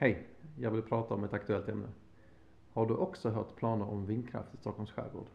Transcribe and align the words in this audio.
Hej, 0.00 0.26
jag 0.56 0.70
vill 0.70 0.82
prata 0.82 1.14
om 1.14 1.24
ett 1.24 1.32
aktuellt 1.32 1.68
ämne. 1.68 1.88
Har 2.72 2.86
du 2.86 2.94
också 2.94 3.30
hört 3.30 3.56
planer 3.56 3.90
om 3.90 4.06
vindkraft 4.06 4.54
i 4.54 4.56
Stockholms 4.56 4.90
skärgård? 4.90 5.26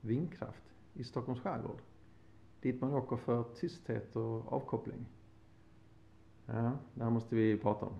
Vindkraft 0.00 0.62
i 0.94 1.04
Stockholms 1.04 1.40
skärgård? 1.40 1.78
Dit 2.60 2.80
man 2.80 2.94
åker 2.94 3.16
för 3.16 3.44
tysthet 3.54 4.16
och 4.16 4.52
avkoppling? 4.52 5.06
Ja, 6.46 6.72
det 6.94 7.04
här 7.04 7.10
måste 7.10 7.34
vi 7.34 7.58
prata 7.58 7.86
om. 7.86 7.92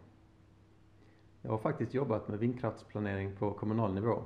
Jag 1.42 1.50
har 1.50 1.58
faktiskt 1.58 1.94
jobbat 1.94 2.28
med 2.28 2.38
vindkraftsplanering 2.38 3.36
på 3.36 3.52
kommunal 3.52 3.94
nivå. 3.94 4.22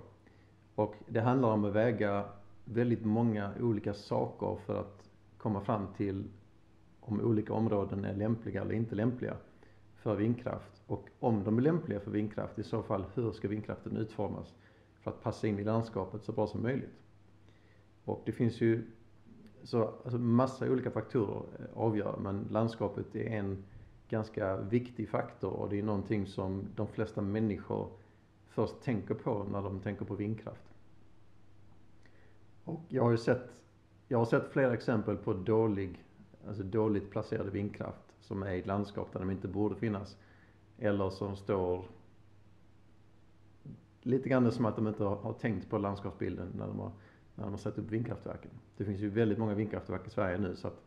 Och 0.75 0.95
det 1.09 1.21
handlar 1.21 1.49
om 1.49 1.65
att 1.65 1.73
väga 1.73 2.29
väldigt 2.65 3.05
många 3.05 3.55
olika 3.61 3.95
saker 3.95 4.57
för 4.67 4.81
att 4.81 5.11
komma 5.39 5.61
fram 5.61 5.87
till 5.97 6.31
om 7.01 7.21
olika 7.21 7.53
områden 7.53 8.05
är 8.05 8.15
lämpliga 8.15 8.61
eller 8.63 8.75
inte 8.75 8.95
lämpliga 8.95 9.37
för 10.03 10.17
vindkraft 10.17 10.83
och 10.87 11.09
om 11.21 11.45
de 11.45 11.59
är 11.59 11.63
lämpliga 11.63 12.01
för 12.01 12.11
vindkraft 12.11 12.59
i 12.59 12.63
så 12.63 12.83
fall 12.83 13.05
hur 13.15 13.33
ska 13.33 13.49
vindkraften 13.49 13.97
utformas 13.97 14.55
för 15.01 15.11
att 15.11 15.23
passa 15.23 15.47
in 15.47 15.59
i 15.59 15.65
landskapet 15.65 16.25
så 16.25 16.33
bra 16.33 16.47
som 16.47 16.63
möjligt. 16.63 17.03
Och 18.05 18.23
det 18.27 18.33
finns 18.33 18.61
ju 18.61 18.87
så, 19.63 19.83
alltså 19.83 20.19
massa 20.19 20.71
olika 20.71 20.91
faktorer 20.91 21.43
eh, 21.59 21.67
avgör 21.75 22.17
men 22.23 22.47
landskapet 22.51 23.17
är 23.17 23.27
en 23.27 23.65
ganska 24.09 24.57
viktig 24.57 25.09
faktor 25.09 25.51
och 25.51 25.69
det 25.69 25.79
är 25.79 25.83
någonting 25.83 26.27
som 26.27 26.65
de 26.77 26.87
flesta 26.87 27.21
människor 27.21 27.89
först 28.49 28.83
tänker 28.83 29.15
på 29.15 29.45
när 29.45 29.63
de 29.63 29.81
tänker 29.81 30.05
på 30.05 30.15
vindkraft. 30.15 30.65
Och 32.65 32.81
jag 32.89 33.03
har 33.03 33.11
ju 33.11 33.17
sett, 33.17 33.51
jag 34.09 34.19
har 34.19 34.25
sett 34.25 34.53
flera 34.53 34.75
exempel 34.75 35.17
på 35.17 35.33
dålig, 35.33 36.05
alltså 36.49 36.63
dåligt 36.63 37.11
placerad 37.11 37.49
vindkraft 37.49 38.12
som 38.23 38.43
är 38.43 38.53
i 38.53 38.59
ett 38.59 38.67
landskap 38.67 39.13
där 39.13 39.21
de 39.21 39.31
inte 39.31 39.49
borde 39.49 39.77
finnas. 39.77 40.17
Eller 40.79 41.11
som 41.11 41.37
står 41.37 41.85
lite 44.03 44.29
grann 44.29 44.53
som 44.53 44.67
att 44.67 44.77
de 44.77 44.89
inte 44.89 45.05
har 45.05 45.33
tänkt 45.33 45.71
på 45.71 45.79
landskapsbilden 45.79 46.53
när 46.55 46.67
de 46.67 46.79
har, 46.79 46.93
när 47.35 47.45
de 47.45 47.51
har 47.51 47.59
satt 47.59 47.79
upp 47.79 47.91
vindkraftverken. 47.91 48.51
Det 48.77 48.85
finns 48.85 49.01
ju 49.01 49.09
väldigt 49.09 49.39
många 49.39 49.55
vindkraftverk 49.55 50.07
i 50.07 50.11
Sverige 50.11 50.39
nu 50.39 50.57
så 50.57 50.69
att, 50.69 50.85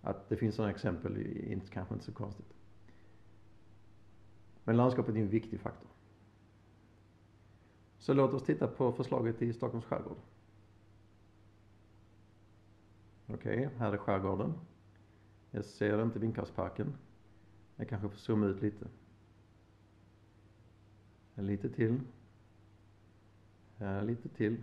att 0.00 0.28
det 0.28 0.36
finns 0.36 0.54
sådana 0.54 0.72
exempel 0.72 1.16
är 1.16 1.52
inte, 1.52 1.70
kanske 1.70 1.94
inte 1.94 2.06
så 2.06 2.12
konstigt. 2.12 2.54
Men 4.64 4.76
landskapet 4.76 5.14
är 5.14 5.18
en 5.18 5.28
viktig 5.28 5.60
faktor. 5.60 5.88
Så 7.98 8.14
låt 8.14 8.34
oss 8.34 8.42
titta 8.42 8.66
på 8.66 8.92
förslaget 8.92 9.42
i 9.42 9.52
Stockholms 9.52 9.84
skärgård. 9.84 10.16
Okej, 13.26 13.66
okay, 13.66 13.78
här 13.78 13.92
är 13.92 13.96
skärgården. 13.96 14.54
Jag 15.50 15.64
ser 15.64 16.02
inte 16.02 16.18
vindkraftsparken. 16.18 16.94
Jag 17.76 17.88
kanske 17.88 18.08
får 18.08 18.16
zooma 18.16 18.46
ut 18.46 18.62
lite. 18.62 18.86
Lite 21.34 21.68
till. 21.68 22.00
Här 23.76 24.02
lite 24.02 24.28
till. 24.28 24.56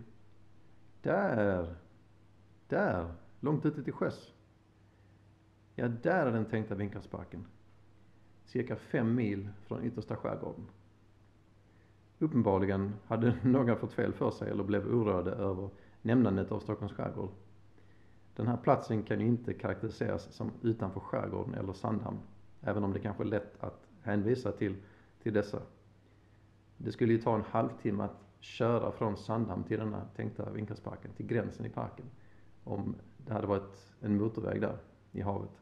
Där! 1.02 1.76
Där! 2.68 3.14
Långt 3.40 3.66
ute 3.66 3.82
till 3.82 3.92
sjöss. 3.92 4.34
Ja, 5.74 5.88
där 5.88 6.26
är 6.26 6.32
den 6.32 6.44
tänkta 6.44 6.74
vindkraftsparken. 6.74 7.46
Cirka 8.44 8.76
fem 8.76 9.14
mil 9.14 9.48
från 9.66 9.84
yttersta 9.84 10.16
skärgården. 10.16 10.66
Uppenbarligen 12.18 12.94
hade 13.06 13.38
några 13.44 13.76
fått 13.76 13.92
fel 13.92 14.12
för 14.12 14.30
sig 14.30 14.50
eller 14.50 14.64
blev 14.64 14.86
oroade 14.86 15.30
över 15.30 15.70
nämnandet 16.02 16.52
av 16.52 16.60
Stockholms 16.60 16.92
skärgård 16.92 17.30
den 18.36 18.46
här 18.46 18.56
platsen 18.56 19.02
kan 19.02 19.20
ju 19.20 19.26
inte 19.26 19.54
karaktäriseras 19.54 20.32
som 20.32 20.52
utanför 20.62 21.00
skärgården 21.00 21.54
eller 21.54 21.72
Sandhamn, 21.72 22.18
även 22.60 22.84
om 22.84 22.92
det 22.92 22.98
kanske 22.98 23.22
är 23.22 23.26
lätt 23.26 23.62
att 23.62 23.88
hänvisa 24.02 24.52
till, 24.52 24.76
till 25.22 25.32
dessa. 25.32 25.62
Det 26.76 26.92
skulle 26.92 27.12
ju 27.12 27.22
ta 27.22 27.34
en 27.34 27.42
halvtimme 27.42 28.04
att 28.04 28.16
köra 28.40 28.92
från 28.92 29.16
Sandhamn 29.16 29.64
till 29.64 29.78
denna 29.78 30.04
tänkta 30.16 30.50
vindkraftsparken, 30.50 31.10
till 31.16 31.26
gränsen 31.26 31.66
i 31.66 31.68
parken, 31.68 32.06
om 32.64 32.94
det 33.16 33.32
hade 33.32 33.46
varit 33.46 33.94
en 34.00 34.18
motorväg 34.18 34.60
där 34.60 34.78
i 35.12 35.20
havet. 35.20 35.60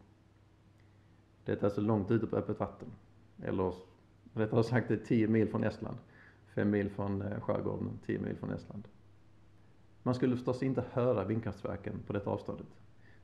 Det 1.44 1.52
är 1.52 1.64
alltså 1.64 1.80
långt 1.80 2.10
ute 2.10 2.26
på 2.26 2.36
öppet 2.36 2.60
vatten, 2.60 2.88
eller 3.42 3.74
rättare 4.32 4.64
sagt 4.64 4.88
det 4.88 4.94
är 4.94 5.04
10 5.06 5.28
mil 5.28 5.48
från 5.48 5.64
Estland, 5.64 5.96
5 6.46 6.70
mil 6.70 6.90
från 6.90 7.22
eh, 7.22 7.40
skärgården, 7.40 7.98
10 8.06 8.18
mil 8.18 8.36
från 8.36 8.50
Estland. 8.50 8.88
Man 10.06 10.14
skulle 10.14 10.36
förstås 10.36 10.62
inte 10.62 10.84
höra 10.92 11.24
vindkraftverken 11.24 12.02
på 12.06 12.12
detta 12.12 12.30
avståndet. 12.30 12.66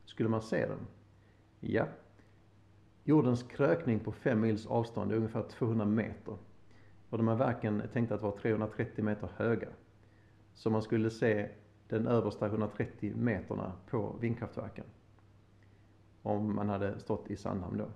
Skulle 0.04 0.28
man 0.28 0.42
se 0.42 0.66
dem? 0.66 0.86
Ja. 1.60 1.86
Jordens 3.04 3.42
krökning 3.42 4.00
på 4.00 4.12
5 4.12 4.40
mils 4.40 4.66
avstånd 4.66 5.12
är 5.12 5.16
ungefär 5.16 5.42
200 5.42 5.84
meter. 5.84 6.36
Och 7.10 7.18
de 7.18 7.28
här 7.28 7.34
verken 7.34 7.80
är 7.80 7.86
tänkta 7.86 8.14
att 8.14 8.22
vara 8.22 8.36
330 8.36 9.04
meter 9.04 9.28
höga. 9.36 9.68
Så 10.54 10.70
man 10.70 10.82
skulle 10.82 11.10
se 11.10 11.48
den 11.88 12.06
översta 12.06 12.46
130 12.46 13.12
meterna 13.16 13.72
på 13.90 14.16
vindkraftverken. 14.20 14.84
Om 16.22 16.54
man 16.54 16.68
hade 16.68 17.00
stått 17.00 17.30
i 17.30 17.36
Sandhamn 17.36 17.78
då. 17.78 17.88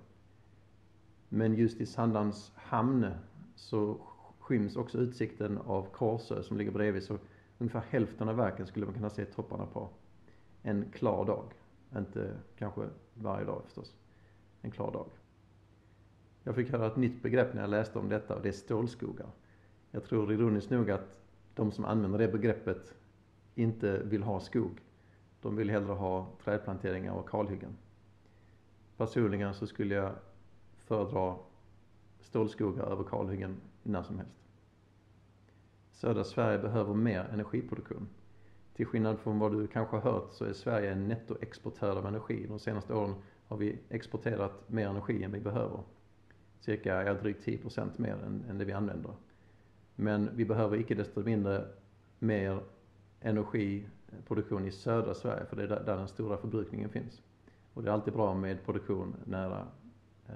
Men 1.29 1.53
just 1.53 1.81
i 1.81 1.85
Sandhamns 1.85 2.51
hamn 2.55 3.07
så 3.55 3.97
skyms 4.39 4.75
också 4.75 4.97
utsikten 4.97 5.57
av 5.57 5.87
Korsö 5.91 6.43
som 6.43 6.57
ligger 6.57 6.71
bredvid 6.71 7.03
så 7.03 7.17
ungefär 7.57 7.83
hälften 7.89 8.29
av 8.29 8.35
verken 8.35 8.67
skulle 8.67 8.85
man 8.85 8.95
kunna 8.95 9.09
se 9.09 9.25
topparna 9.25 9.65
på 9.65 9.89
en 10.63 10.91
klar 10.91 11.25
dag. 11.25 11.53
Inte 11.97 12.37
kanske 12.57 12.89
varje 13.13 13.45
dag 13.45 13.61
förstås. 13.63 13.95
En 14.61 14.71
klar 14.71 14.91
dag. 14.91 15.07
Jag 16.43 16.55
fick 16.55 16.71
höra 16.71 16.87
ett 16.87 16.95
nytt 16.95 17.23
begrepp 17.23 17.53
när 17.53 17.61
jag 17.61 17.69
läste 17.69 17.99
om 17.99 18.09
detta 18.09 18.35
och 18.35 18.41
det 18.41 18.47
är 18.47 18.53
stålskogar. 18.53 19.27
Jag 19.91 20.03
tror 20.03 20.33
ironiskt 20.33 20.69
nog 20.69 20.91
att 20.91 21.19
de 21.55 21.71
som 21.71 21.85
använder 21.85 22.19
det 22.19 22.27
begreppet 22.27 22.95
inte 23.55 23.97
vill 23.97 24.23
ha 24.23 24.39
skog. 24.39 24.79
De 25.41 25.55
vill 25.55 25.69
hellre 25.69 25.93
ha 25.93 26.27
trädplanteringar 26.43 27.13
och 27.13 27.29
kalhyggen. 27.29 27.77
Personligen 28.97 29.53
så 29.53 29.67
skulle 29.67 29.95
jag 29.95 30.11
föredra 30.77 31.35
stålskogar 32.19 32.83
över 32.83 33.03
kalhyggen 33.03 33.57
när 33.83 34.03
som 34.03 34.17
helst. 34.17 34.44
Södra 35.95 36.23
Sverige 36.23 36.59
behöver 36.59 36.93
mer 36.93 37.29
energiproduktion. 37.33 38.07
Till 38.73 38.85
skillnad 38.85 39.19
från 39.19 39.39
vad 39.39 39.51
du 39.51 39.67
kanske 39.67 39.95
har 39.95 40.11
hört 40.11 40.33
så 40.33 40.45
är 40.45 40.53
Sverige 40.53 40.91
en 40.91 41.07
nettoexportör 41.07 41.97
av 41.97 42.05
energi. 42.05 42.45
De 42.47 42.59
senaste 42.59 42.93
åren 42.93 43.15
har 43.47 43.57
vi 43.57 43.79
exporterat 43.89 44.69
mer 44.69 44.87
energi 44.87 45.23
än 45.23 45.31
vi 45.31 45.39
behöver. 45.39 45.79
Cirka 46.59 47.03
ja, 47.03 47.13
drygt 47.13 47.47
10% 47.47 47.89
mer 47.95 48.13
än, 48.13 48.45
än 48.49 48.57
det 48.57 48.65
vi 48.65 48.71
använder. 48.71 49.11
Men 49.95 50.29
vi 50.35 50.45
behöver 50.45 50.77
icke 50.77 50.95
desto 50.95 51.23
mindre 51.23 51.65
mer 52.19 52.59
energiproduktion 53.19 54.65
i 54.65 54.71
södra 54.71 55.13
Sverige 55.13 55.45
för 55.45 55.55
det 55.55 55.63
är 55.63 55.67
där, 55.67 55.83
där 55.85 55.97
den 55.97 56.07
stora 56.07 56.37
förbrukningen 56.37 56.89
finns. 56.89 57.21
Och 57.73 57.83
det 57.83 57.89
är 57.89 57.93
alltid 57.93 58.13
bra 58.13 58.33
med 58.33 58.65
produktion 58.65 59.15
nära 59.25 59.67
eh, 60.27 60.35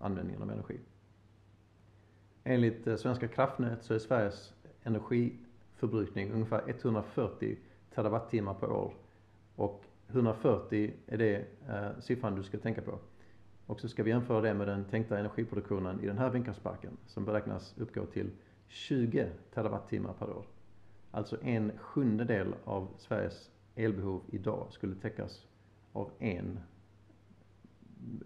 användningen 0.00 0.42
av 0.42 0.50
energi. 0.50 0.80
Enligt 2.44 2.86
eh, 2.86 2.96
Svenska 2.96 3.28
kraftnät 3.28 3.84
så 3.84 3.94
är 3.94 3.98
Sveriges 3.98 4.54
energiförbrukning 4.82 6.32
ungefär 6.32 6.62
140 6.68 7.56
terawattimmar 7.94 8.54
per 8.54 8.70
år. 8.70 8.94
Och 9.56 9.84
140 10.08 10.92
är 11.06 11.18
det 11.18 11.46
eh, 11.68 12.00
siffran 12.00 12.34
du 12.34 12.42
ska 12.42 12.58
tänka 12.58 12.82
på. 12.82 12.98
Och 13.66 13.80
så 13.80 13.88
ska 13.88 14.02
vi 14.02 14.10
jämföra 14.10 14.40
det 14.40 14.54
med 14.54 14.68
den 14.68 14.84
tänkta 14.84 15.18
energiproduktionen 15.18 16.00
i 16.00 16.06
den 16.06 16.18
här 16.18 16.30
vindkraftsparken 16.30 16.96
som 17.06 17.24
beräknas 17.24 17.74
uppgå 17.78 18.06
till 18.06 18.30
20 18.66 19.30
terawattimmar 19.54 20.12
per 20.12 20.30
år. 20.30 20.44
Alltså 21.10 21.42
en 21.42 21.78
sjundedel 21.78 22.54
av 22.64 22.88
Sveriges 22.98 23.50
elbehov 23.74 24.22
idag 24.28 24.66
skulle 24.70 24.94
täckas 24.94 25.46
av 25.92 26.10
en, 26.18 26.60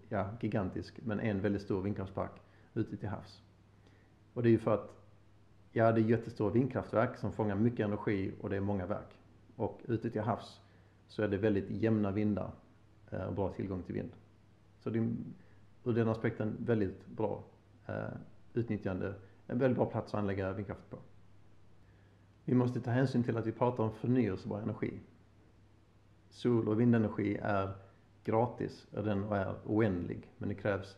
ja 0.09 0.29
gigantisk, 0.41 0.99
men 1.03 1.19
en 1.19 1.41
väldigt 1.41 1.61
stor 1.61 1.81
vindkraftspark 1.81 2.31
ute 2.73 2.97
till 2.97 3.09
havs. 3.09 3.41
Och 4.33 4.43
det 4.43 4.49
är 4.49 4.51
ju 4.51 4.59
för 4.59 4.73
att 4.73 4.97
Ja, 5.71 5.91
det 5.91 6.01
är 6.01 6.03
jättestora 6.03 6.53
vindkraftverk 6.53 7.17
som 7.17 7.31
fångar 7.31 7.55
mycket 7.55 7.85
energi 7.85 8.31
och 8.41 8.49
det 8.49 8.55
är 8.55 8.61
många 8.61 8.85
verk. 8.85 9.19
Och 9.55 9.81
ute 9.87 10.09
till 10.09 10.21
havs 10.21 10.61
så 11.07 11.23
är 11.23 11.27
det 11.27 11.37
väldigt 11.37 11.69
jämna 11.69 12.11
vindar 12.11 12.51
eh, 13.11 13.21
och 13.21 13.33
bra 13.33 13.49
tillgång 13.53 13.83
till 13.83 13.95
vind. 13.95 14.11
Så 14.79 14.89
det 14.89 14.99
är 14.99 15.09
ur 15.83 15.93
den 15.93 16.07
aspekten 16.07 16.57
väldigt 16.59 17.07
bra 17.07 17.43
eh, 17.87 17.95
utnyttjande, 18.53 19.13
en 19.47 19.59
väldigt 19.59 19.77
bra 19.77 19.85
plats 19.85 20.13
att 20.13 20.19
anlägga 20.19 20.53
vindkraft 20.53 20.89
på. 20.89 20.97
Vi 22.45 22.53
måste 22.53 22.81
ta 22.81 22.91
hänsyn 22.91 23.23
till 23.23 23.37
att 23.37 23.47
vi 23.47 23.51
pratar 23.51 23.83
om 23.83 23.91
förnyelsebar 23.91 24.61
energi. 24.61 24.99
Sol 26.29 26.67
och 26.67 26.79
vindenergi 26.79 27.37
är 27.41 27.73
gratis, 28.23 28.87
den 28.91 29.23
är 29.23 29.55
oändlig, 29.65 30.31
men 30.37 30.49
det 30.49 30.55
krävs 30.55 30.97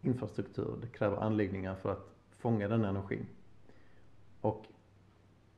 infrastruktur, 0.00 0.78
det 0.80 0.86
kräver 0.86 1.16
anläggningar 1.16 1.74
för 1.74 1.92
att 1.92 2.14
fånga 2.30 2.68
den 2.68 2.84
energin. 2.84 3.26
Och 4.40 4.66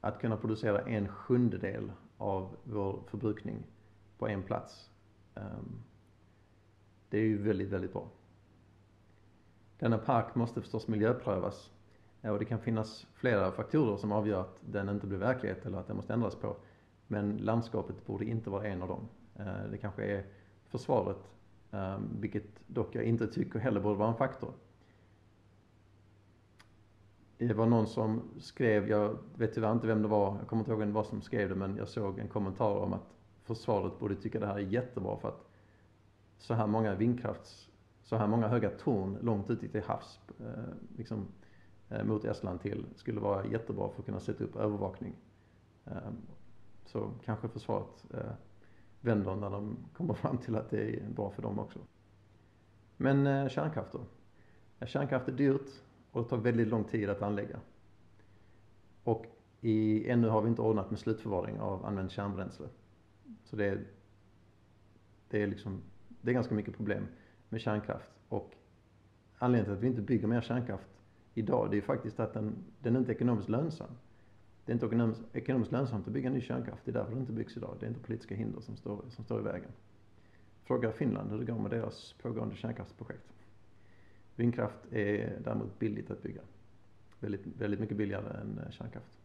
att 0.00 0.20
kunna 0.20 0.36
producera 0.36 0.80
en 0.80 1.08
sjundedel 1.08 1.92
av 2.18 2.56
vår 2.64 3.02
förbrukning 3.06 3.66
på 4.18 4.28
en 4.28 4.42
plats. 4.42 4.90
Ehm, 5.34 5.82
det 7.08 7.18
är 7.18 7.22
ju 7.22 7.42
väldigt, 7.42 7.68
väldigt 7.68 7.92
bra. 7.92 8.08
Denna 9.78 9.98
park 9.98 10.34
måste 10.34 10.60
förstås 10.60 10.88
miljöprövas 10.88 11.70
eh, 12.22 12.32
Och 12.32 12.38
det 12.38 12.44
kan 12.44 12.58
finnas 12.58 13.06
flera 13.14 13.52
faktorer 13.52 13.96
som 13.96 14.12
avgör 14.12 14.40
att 14.40 14.58
den 14.60 14.88
inte 14.88 15.06
blir 15.06 15.18
verklighet 15.18 15.66
eller 15.66 15.78
att 15.78 15.86
den 15.86 15.96
måste 15.96 16.12
ändras 16.12 16.34
på. 16.34 16.56
Men 17.06 17.36
landskapet 17.36 18.06
borde 18.06 18.24
inte 18.24 18.50
vara 18.50 18.66
en 18.66 18.82
av 18.82 18.88
dem. 18.88 19.08
Eh, 19.36 19.70
det 19.70 19.78
kanske 19.78 20.04
är 20.04 20.24
försvaret, 20.66 21.32
ehm, 21.70 22.20
vilket 22.20 22.44
dock 22.66 22.94
jag 22.94 23.04
inte 23.04 23.26
tycker 23.26 23.58
heller 23.58 23.80
borde 23.80 23.98
vara 23.98 24.08
en 24.08 24.16
faktor. 24.16 24.52
Det 27.48 27.54
var 27.54 27.66
någon 27.66 27.86
som 27.86 28.22
skrev, 28.38 28.88
jag 28.88 29.18
vet 29.34 29.54
tyvärr 29.54 29.72
inte 29.72 29.86
vem 29.86 30.02
det 30.02 30.08
var, 30.08 30.36
jag 30.38 30.48
kommer 30.48 30.60
inte 30.60 30.72
ihåg 30.72 30.92
vad 30.92 31.06
som 31.06 31.22
skrev 31.22 31.48
det, 31.48 31.54
men 31.54 31.76
jag 31.76 31.88
såg 31.88 32.18
en 32.18 32.28
kommentar 32.28 32.76
om 32.76 32.92
att 32.92 33.16
försvaret 33.42 33.98
borde 33.98 34.14
tycka 34.14 34.40
det 34.40 34.46
här 34.46 34.54
är 34.54 34.58
jättebra 34.58 35.16
för 35.16 35.28
att 35.28 35.48
så 36.38 36.54
här 36.54 36.66
många 36.66 36.94
vindkrafts, 36.94 37.68
så 38.02 38.16
här 38.16 38.26
många 38.26 38.48
höga 38.48 38.70
torn 38.70 39.18
långt 39.22 39.50
ute 39.50 39.68
till 39.68 39.82
havs, 39.82 40.20
eh, 40.40 40.74
liksom, 40.96 41.26
eh, 41.88 42.04
mot 42.04 42.24
Estland 42.24 42.60
till, 42.60 42.86
skulle 42.96 43.20
vara 43.20 43.46
jättebra 43.46 43.88
för 43.88 43.98
att 43.98 44.06
kunna 44.06 44.20
sätta 44.20 44.44
upp 44.44 44.56
övervakning. 44.56 45.14
Eh, 45.84 45.96
så 46.84 47.10
kanske 47.24 47.48
försvaret 47.48 48.04
eh, 48.14 48.32
vänder 49.00 49.36
när 49.36 49.50
de 49.50 49.76
kommer 49.96 50.14
fram 50.22 50.38
till 50.38 50.56
att 50.56 50.70
det 50.70 50.96
är 50.96 51.08
bra 51.08 51.30
för 51.30 51.42
dem 51.42 51.58
också. 51.58 51.78
Men 52.96 53.26
eh, 53.26 53.48
kärnkraft 53.48 53.92
då? 53.92 54.00
Kärnkraft 54.86 55.28
är 55.28 55.32
dyrt 55.32 55.82
och 56.12 56.22
det 56.22 56.28
tar 56.28 56.36
väldigt 56.36 56.68
lång 56.68 56.84
tid 56.84 57.10
att 57.10 57.22
anlägga. 57.22 57.60
Och 59.04 59.26
i, 59.60 60.08
ännu 60.08 60.28
har 60.28 60.42
vi 60.42 60.48
inte 60.48 60.62
ordnat 60.62 60.90
med 60.90 60.98
slutförvaring 60.98 61.60
av 61.60 61.86
använt 61.86 62.10
kärnbränsle. 62.10 62.66
Så 63.44 63.56
det 63.56 63.64
är, 63.64 63.84
det 65.28 65.42
är 65.42 65.46
liksom, 65.46 65.82
det 66.20 66.30
är 66.30 66.34
ganska 66.34 66.54
mycket 66.54 66.76
problem 66.76 67.06
med 67.48 67.60
kärnkraft. 67.60 68.10
Och 68.28 68.54
anledningen 69.38 69.64
till 69.64 69.78
att 69.78 69.82
vi 69.82 69.86
inte 69.86 70.02
bygger 70.02 70.26
mer 70.26 70.40
kärnkraft 70.40 70.88
idag, 71.34 71.70
det 71.70 71.74
är 71.74 71.76
ju 71.76 71.82
faktiskt 71.82 72.20
att 72.20 72.34
den, 72.34 72.54
den 72.80 72.96
är 72.96 73.00
inte 73.00 73.12
ekonomiskt 73.12 73.48
lönsam. 73.48 73.90
Det 74.64 74.72
är 74.72 74.74
inte 74.74 74.86
ekonomiskt, 74.86 75.22
ekonomiskt 75.32 75.72
lönsamt 75.72 76.06
att 76.06 76.12
bygga 76.12 76.30
ny 76.30 76.40
kärnkraft, 76.40 76.84
det 76.84 76.90
är 76.90 76.92
därför 76.92 77.14
det 77.14 77.20
inte 77.20 77.32
byggs 77.32 77.56
idag. 77.56 77.76
Det 77.80 77.86
är 77.86 77.88
inte 77.88 78.00
politiska 78.00 78.34
hinder 78.34 78.60
som 78.60 78.76
står, 78.76 79.04
som 79.08 79.24
står 79.24 79.40
i 79.40 79.42
vägen. 79.42 79.70
Fråga 80.64 80.92
Finland 80.92 81.30
hur 81.30 81.38
det 81.38 81.44
går 81.44 81.58
med 81.58 81.70
deras 81.70 82.14
pågående 82.22 82.56
kärnkraftsprojekt. 82.56 83.32
Vindkraft 84.36 84.92
är 84.92 85.38
däremot 85.44 85.78
billigt 85.78 86.10
att 86.10 86.22
bygga. 86.22 86.40
Väldigt, 87.20 87.46
väldigt 87.46 87.80
mycket 87.80 87.96
billigare 87.96 88.40
än 88.40 88.58
eh, 88.58 88.70
kärnkraft. 88.70 89.18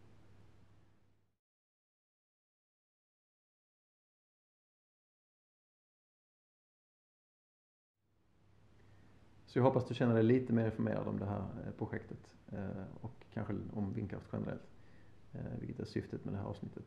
Så 9.45 9.59
jag 9.59 9.63
hoppas 9.63 9.87
du 9.87 9.93
känner 9.95 10.13
dig 10.13 10.23
lite 10.23 10.53
mer 10.53 10.65
informerad 10.65 11.07
om 11.07 11.19
det 11.19 11.25
här 11.25 11.39
eh, 11.65 11.71
projektet 11.77 12.35
eh, 12.51 12.83
och 13.01 13.25
kanske 13.33 13.53
om 13.73 13.93
vindkraft 13.93 14.25
generellt, 14.33 14.61
vilket 15.59 15.79
är 15.79 15.85
syftet 15.85 16.25
med 16.25 16.33
det 16.33 16.37
här 16.37 16.45
avsnittet. 16.45 16.85